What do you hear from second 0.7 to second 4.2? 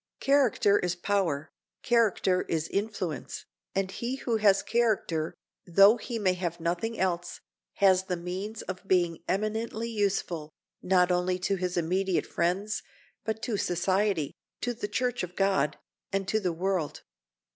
is power, character is influence, and he